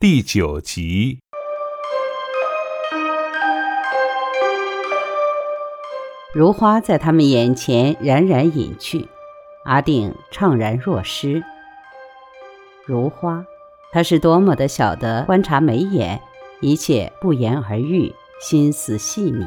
[0.00, 1.18] 第九集。
[6.32, 9.08] 如花在他们眼前冉冉隐去，
[9.64, 11.42] 阿定怅然若失。
[12.86, 13.44] 如花，
[13.90, 16.22] 他是多么的晓得观察眉眼，
[16.60, 19.44] 一切不言而喻，心思细腻。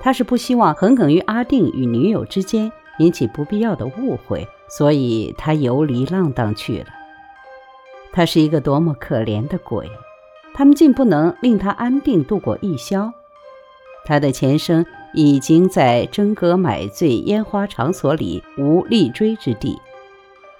[0.00, 2.70] 他是不希望横亘于阿定与女友之间
[3.00, 6.99] 引起不必要的误会，所以他游离浪荡去了。
[8.12, 9.90] 他是一个多么可怜的鬼，
[10.54, 13.12] 他们竟不能令他安定度过一宵。
[14.04, 19.78] 他的前生已经在争歌买醉、烟花场所里无立锥之地，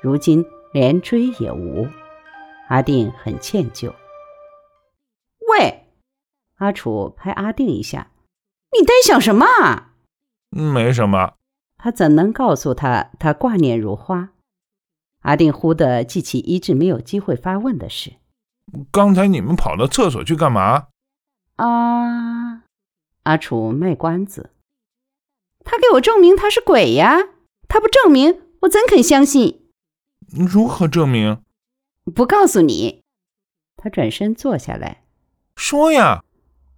[0.01, 1.89] 如今连锥也无。
[2.69, 3.93] 阿定很歉疚。
[5.49, 5.87] 喂，
[6.59, 8.13] 阿楚拍阿定一下。
[8.79, 9.95] 你呆想什么啊？
[10.51, 11.33] 没什么。
[11.79, 14.29] 他怎能告诉他他挂念如花？
[15.21, 18.15] 阿定忽地记起一直没有机会发问的事。
[18.91, 20.87] 刚才你们跑到厕所去干嘛？
[21.57, 22.63] 啊！
[23.25, 24.51] 阿楚卖关子。
[25.65, 27.19] 他给我证明他是鬼呀！
[27.69, 29.67] 他不证明，我怎肯相信？
[30.29, 31.43] 如何证明？
[32.15, 33.03] 不告诉你。
[33.77, 35.05] 他转身坐下来。
[35.55, 36.25] 说呀！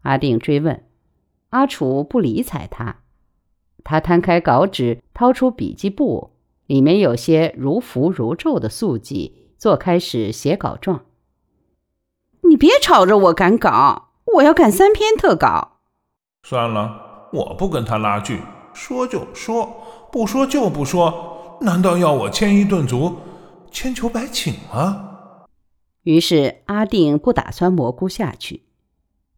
[0.02, 0.84] 阿定追问。
[1.50, 3.02] 阿楚不理睬他，
[3.84, 6.31] 他摊开稿纸，掏出笔记簿，
[6.66, 11.04] 里面有些如符如咒的速记，做开始写稿状。
[12.48, 15.80] 你别吵着我赶稿，我要赶三篇特稿。
[16.42, 18.40] 算了，我不跟他拉锯，
[18.74, 21.58] 说就说，不说就不说。
[21.60, 23.16] 难道要我牵一顿足，
[23.70, 25.46] 千求百请吗？
[26.02, 28.64] 于是阿定不打算蘑菇下去，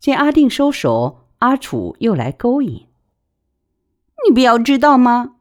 [0.00, 1.20] 见阿定收手。
[1.40, 2.86] 阿楚又来勾引，
[4.26, 5.33] 你不要知道吗？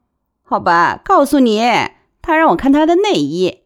[0.53, 1.63] 好吧，告诉你，
[2.21, 3.63] 他让我看他的内衣。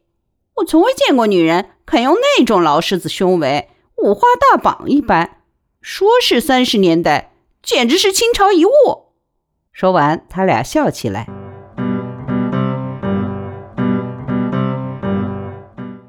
[0.55, 5.41] 我从未见过女人肯用那种劳狮子胸围，五花大绑一般。
[5.81, 8.69] 说是三十年代，简直是清朝遗物。
[9.73, 11.27] 说完，他俩笑起来。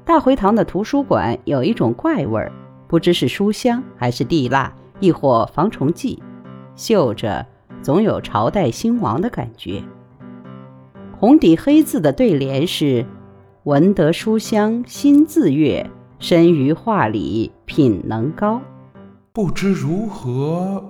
[0.05, 2.53] 大回堂的图书馆有一种怪味儿，
[2.87, 4.73] 不知是书香还是地蜡。
[5.01, 6.23] 亦或防虫剂，
[6.77, 7.45] 嗅着
[7.81, 9.83] 总有朝代兴亡的感觉。
[11.19, 13.05] 红底黑字的对联是
[13.65, 15.85] ：“闻得书香心自悦，
[16.17, 18.61] 身于画里品能高。”
[19.33, 20.81] 不知如何，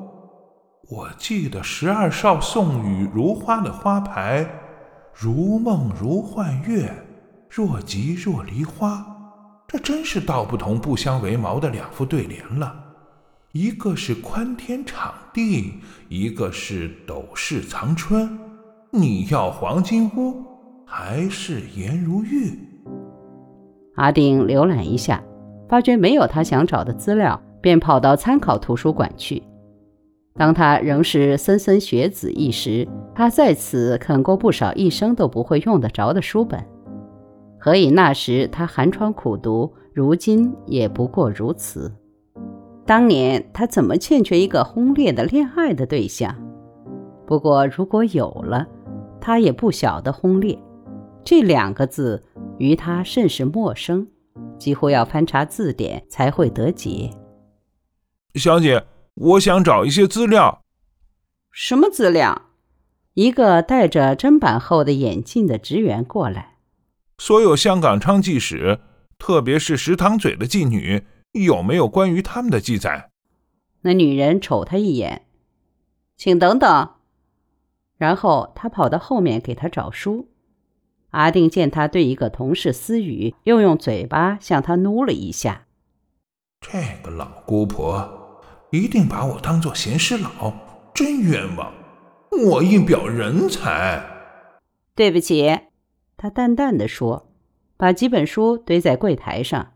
[0.88, 4.48] 我记得十二少送与如花的花牌
[5.20, 6.94] ：“如梦如幻月，
[7.50, 9.04] 若即若离花。”
[9.68, 12.72] 这真是道不同不相为谋的两副对联了。
[13.52, 15.74] 一个是宽天敞地，
[16.08, 18.40] 一个是斗室藏春。
[18.92, 20.34] 你要黄金屋，
[20.84, 22.58] 还是颜如玉？
[23.98, 25.24] 阿定浏览一下，
[25.68, 29.44] 发觉没有他想找的资料，便跑到参考图书馆去。
[30.34, 36.60] 当他仍是莘莘学子一时，他在此啃过不少一生都不会用得着的书本。
[37.60, 41.94] 何以那时他寒窗苦读，如今也不过如此？
[42.88, 46.36] 当年他怎么欠缺一个轰烈的恋爱的对象？
[47.28, 48.68] 不过如果有了，
[49.30, 50.58] 他也不晓得轰烈
[51.24, 52.26] 这两个字
[52.58, 54.08] 与他甚是陌生，
[54.58, 57.12] 几乎要翻查字典才会得解。
[58.34, 60.64] 小姐，我想找一些资料。
[61.52, 62.50] 什么资料？
[63.14, 66.56] 一个戴着砧板厚的眼镜的职员过来。
[67.20, 68.80] 所有香港娼妓史，
[69.20, 71.06] 特别是石塘嘴的妓女。
[71.34, 73.12] 有没有关于他们的记载？
[73.82, 75.28] 那女人瞅他一眼，
[76.18, 76.90] 请等等。
[78.00, 80.30] 然后他跑到后面给他找书。
[81.12, 85.66] 阿定见他对一个同事私语，又用嘴巴向他努了一下。
[86.62, 90.54] 这个老姑婆一定把我当做闲事佬，
[90.94, 91.72] 真冤枉！
[92.52, 94.04] 我一表人才。
[94.96, 95.60] 对不起，
[96.16, 97.32] 他淡淡的说，
[97.76, 99.74] 把几本书堆在柜台上。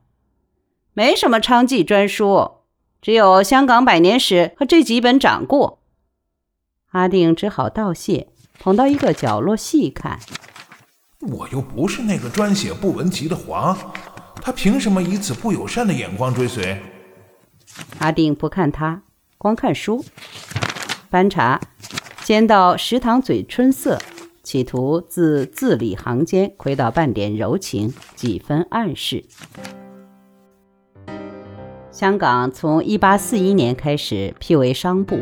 [0.94, 2.60] 没什么娼妓专书，
[3.02, 5.80] 只有《香港百年史》和这几本掌故。
[6.94, 8.28] 阿定只好道谢，
[8.60, 10.20] 捧到一个角落细看。
[11.22, 13.76] 我又不是那个专写不文集的皇，
[14.36, 16.80] 他凭什么以此不友善的眼光追随？
[17.98, 19.02] 阿定不看他，
[19.40, 20.06] 光看书，
[21.10, 21.60] 翻查，
[22.24, 23.98] 先到食堂嘴春色，
[24.44, 29.26] 企图自字里行间窥到半点柔情，几分暗示。
[31.90, 35.22] 香港从1841年开始辟为商埠，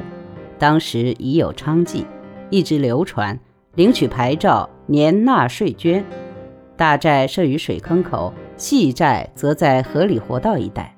[0.61, 2.05] 当时已有娼妓，
[2.51, 3.39] 一直流传，
[3.73, 6.05] 领取牌照，年纳税捐。
[6.77, 10.95] 大寨设于水坑口，细寨则在河里活道一带。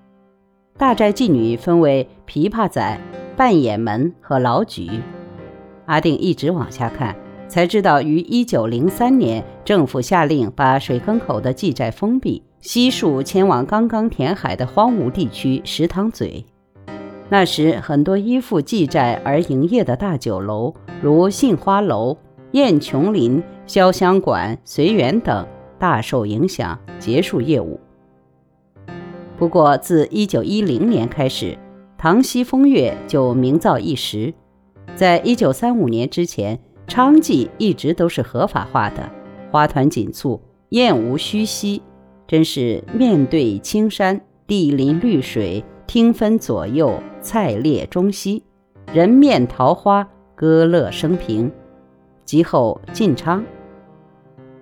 [0.77, 3.00] 大寨妓女分为琵琶仔、
[3.38, 4.89] 半掩门和老举。
[5.86, 7.15] 阿定一直往下看，
[7.48, 16.45] 才知道于1903年，政府下令把水坑口的妓寨封闭，悉数迁往刚刚填海的荒芜地区石塘嘴。
[17.30, 22.16] 那时，很多依附妓寨而营业的大酒楼，如杏花楼、
[22.52, 25.48] 燕琼林、潇湘馆、随园等，
[25.80, 27.80] 大受影响，结束业务。
[29.36, 31.58] 不过，自1910年开始，
[31.98, 34.31] 塘西风月就名噪一时。
[34.94, 39.10] 在一九三五年之前，娼妓一直都是合法化的，
[39.52, 40.40] 花团锦簇，
[40.70, 41.81] 燕无虚席，
[42.28, 48.42] 真是面对青山，地临绿水，听分左右，菜列中西，
[48.92, 51.51] 人面桃花，歌乐升平。
[52.25, 53.45] 及后晋昌，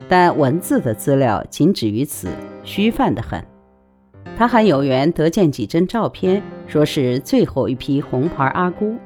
[0.10, 2.28] 但文字的资料仅止于此，
[2.66, 3.42] 虚泛得很。
[4.36, 8.98] 他还有缘得见几帧照片，说是最后一批红牌阿姑。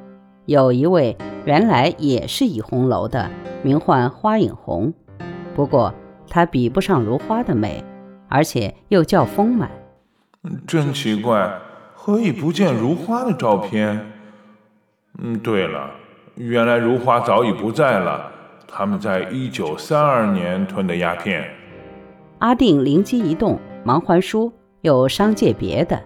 [0.47, 3.29] 有一位原来也是倚红楼的，
[3.61, 4.91] 名唤花影红，
[5.53, 5.93] 不过
[6.27, 7.83] 她比不上如花的美，
[8.27, 9.69] 而且又较丰满。
[10.65, 11.55] 真奇怪，
[12.05, 13.99] 何以不见如花的照片？
[15.17, 15.89] 嗯，对了，
[16.35, 18.31] 原来如花早已不在了，
[18.67, 21.49] 他们在一九三二年吞的鸦片。
[22.37, 25.99] 阿定灵机一动，忙还书，又商借别的。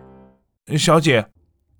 [0.77, 1.27] 小姐，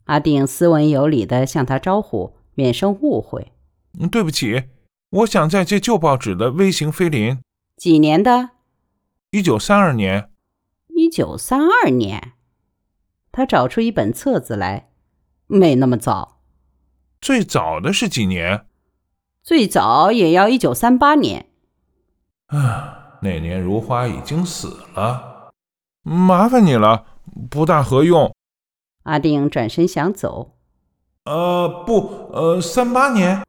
[0.04, 2.33] 阿定斯文有礼地向她招呼。
[2.56, 3.54] 免生误会。
[3.98, 4.63] 嗯，对不起，
[5.12, 7.38] 我想再借旧报纸的微型飞林。
[7.77, 8.50] 几年的？
[9.31, 10.30] 一九三二年。
[10.89, 12.33] 一九三二年。
[13.39, 14.89] 他找出一本册子来，
[15.47, 16.41] 没那么早。
[17.21, 18.65] 最早的是几年？
[19.41, 21.45] 最早也要一九三八年。
[22.47, 25.53] 啊，那年如花已经死了。
[26.03, 27.06] 麻烦你了，
[27.50, 28.36] 不大合用。
[29.03, 30.57] 阿定转身想走。
[31.24, 33.45] 呃不，呃三八年，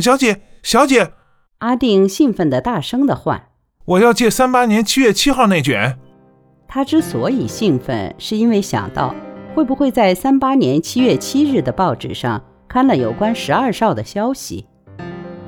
[0.00, 1.12] 小姐小姐，
[1.58, 3.50] 阿定兴奋的大声的唤
[3.84, 5.98] ：“我要借三八年七月七号那卷。”
[6.66, 9.14] 他之所以兴奋，是因为想到
[9.54, 14.66] 会不会在三八年七月七日的报纸上刊了有关十二少的消息。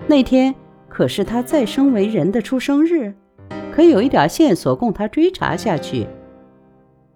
[0.07, 0.55] 那天
[0.89, 3.15] 可是他再生为人的出生日，
[3.73, 6.07] 可有一点线索供他追查下去。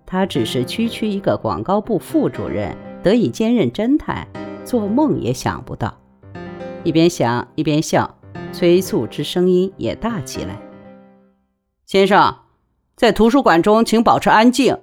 [0.05, 2.77] 他只是区区一个广告部副主任。
[3.03, 4.29] 得以兼任侦探，
[4.63, 5.97] 做梦也想不到。
[6.85, 8.15] 一边想一边笑，
[8.53, 10.61] 催促之声音也大起来。
[11.87, 12.37] 先生，
[13.01, 14.79] 在图书馆中请保持安静。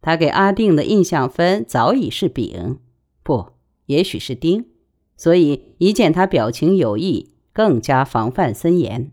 [0.00, 2.78] 他给阿定的印象分早已是丙，
[3.22, 3.48] 不，
[3.84, 4.70] 也许是丁，
[5.14, 9.12] 所以一见他表情有异，更加防范森严。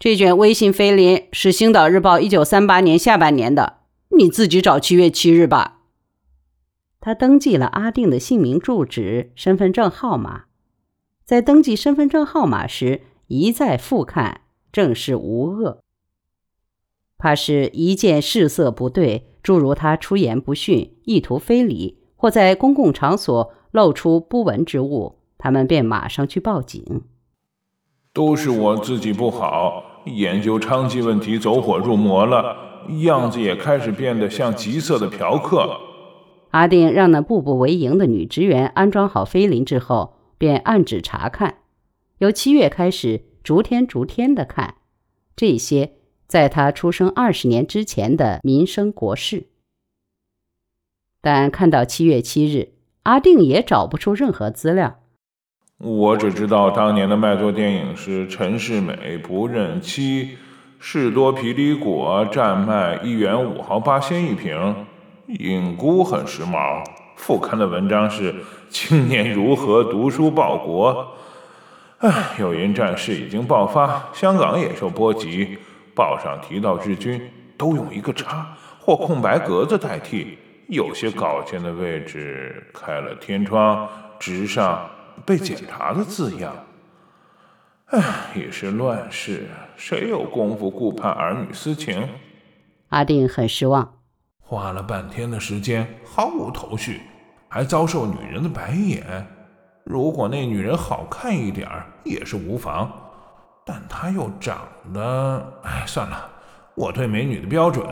[0.00, 5.82] 这卷微信飞林是《星岛日报》一九三八年下半年的，你自己找七月七日吧。
[6.98, 10.46] 他登记了阿定的姓名、住址、身份证号码，
[11.24, 14.40] 在登记身份证号码时一再复看，
[14.72, 15.84] 正是无恶。
[17.18, 27.02] 怕是一见事色不对，诸如他出言不逊、意图非礼，或在公共场所露出不文之物，他们便马上去报警。
[28.12, 32.56] 都是我自己不好，研究娼妓问题走火入魔了，
[33.02, 35.78] 样子也开始变得像急色的嫖客。
[36.52, 41.56] 阿定让那步步为营的女职员安装好飞林之后，便暗指查看。
[42.18, 44.76] 由七月开始，逐天逐天的看
[45.36, 45.95] 这些
[46.26, 49.46] 在他出生二十年之前的民生国事。
[51.20, 55.00] 但看到七月七日，阿定也找不出任何资料。
[55.78, 60.38] 我只知道当年的卖座电影是陈世美不认妻，
[60.78, 64.86] 士多啤梨果占卖一元五毫八仙一瓶。
[65.26, 66.84] 影姑很时髦，
[67.16, 68.34] 副刊的文章是
[68.70, 71.08] “青年如何读书报国”。
[71.98, 75.58] 唉，有因战事已经爆发，香港也受波及。
[75.96, 80.38] 报上提到日军，都用一个叉或空白格子代替。
[80.68, 83.88] 有些稿件的位置开了天窗，
[84.18, 84.90] 直上
[85.24, 86.54] 被检查的字样。
[87.86, 88.02] 唉，
[88.34, 92.08] 也是乱世，谁有功夫顾盼儿女私情？
[92.88, 93.94] 阿定很失望。
[94.40, 97.00] 花了半天的时间，毫无头绪，
[97.48, 99.26] 还遭受女人的白眼。
[99.84, 102.90] 如果那女人好看一点儿也是无妨，
[103.66, 104.60] 但她又长
[104.94, 105.60] 得……
[105.64, 106.30] 哎，算了，
[106.76, 107.84] 我对美女的标准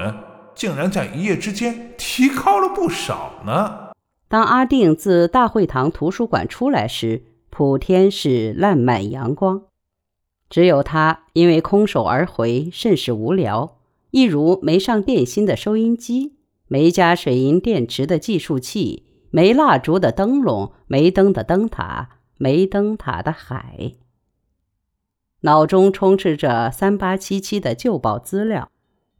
[0.54, 3.88] 竟然在一夜之间提高了不少呢。
[4.28, 9.64] 当阿定自大会堂图书馆出来时，普天是烂漫阳光，
[10.48, 13.78] 只有他因为空手而回，甚是无聊，
[14.12, 16.36] 一如没上电芯的收音机。
[16.66, 23.92] 没加水银电池的计数器，没蜡烛的灯笼，没灯的灯塔，没灯塔的海。
[25.44, 28.70] 脑中充斥着三八七七的旧报资料：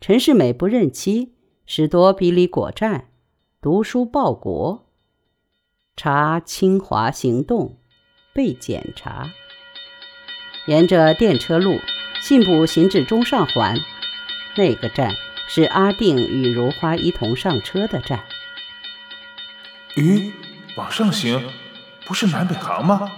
[0.00, 1.34] 陈世美不认妻，
[1.66, 3.08] 史多比里果战，
[3.60, 4.86] 读书报国，
[5.94, 7.76] 查清华行动，
[8.32, 9.32] 被检查。
[10.64, 11.78] 沿着电车路，
[12.22, 13.76] 信步行至中上环，
[14.56, 15.14] 那个站
[15.46, 18.24] 是阿定与如花一同上车的站。
[19.96, 20.32] 咦，
[20.74, 21.50] 往上行，
[22.06, 23.12] 不是南北行吗？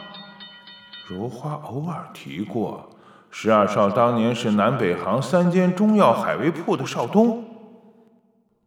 [1.06, 2.90] 如花偶尔提过。
[3.30, 7.45] 十二少当年是南北行三间中药海味铺的少东，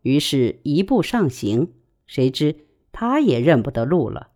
[0.04, 1.74] 于是一步上行，
[2.06, 4.28] 谁知他也认不得路了。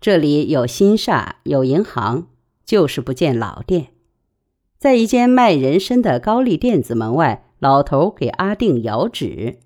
[0.00, 2.28] 这里有新厦，有银行，
[2.66, 3.92] 就是不见老店。
[4.78, 9.60] 在一间卖人参的高丽店子门外，老头给阿定摇指：“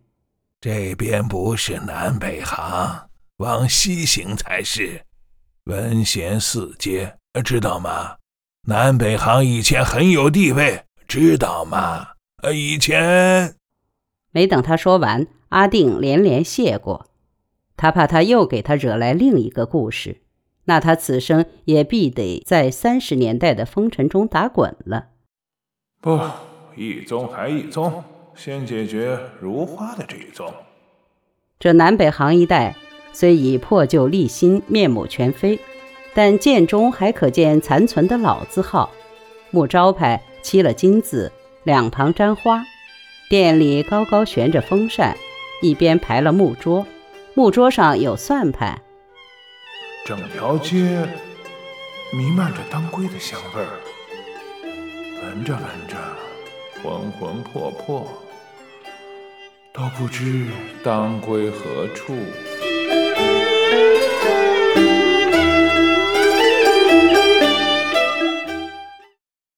[0.61, 5.03] 这边不是南北行，往西行才是。
[5.65, 8.18] 文贤四街，知道吗？”
[8.69, 12.09] 南北行以前很有地位，知道吗？
[12.43, 13.55] 呃，以前
[14.31, 17.07] 没等他说完，阿定连连谢过。
[17.79, 20.21] 他怕他又给他惹来另一个故事，
[20.67, 25.07] 那他此生也必得在三十年代的风尘中打滚了。
[26.03, 26.21] 不，
[26.77, 30.53] 一宗还一宗，先解决如花的这一宗。
[31.59, 32.77] 这南北行一带
[33.15, 35.59] 虽已破旧立新，面目全非。
[36.19, 38.91] 但剑中还可见残存的老字号，
[39.53, 41.31] 木招牌漆了金字，
[41.63, 42.65] 两旁沾花。
[43.31, 45.17] 店里高高悬着风扇，
[45.63, 46.85] 一边排了木桌，
[47.35, 48.83] 木桌上有算盘。
[50.05, 51.09] 整条街
[52.13, 53.79] 弥漫着当归的香味儿，
[55.23, 55.97] 闻着闻着，
[56.83, 58.05] 魂魂魄魄，
[59.73, 60.49] 都不知
[60.83, 62.13] 当归何处。